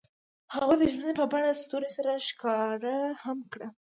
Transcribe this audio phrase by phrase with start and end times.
[0.53, 3.67] هغوی د ژمنې په بڼه ستوري سره ښکاره هم کړه.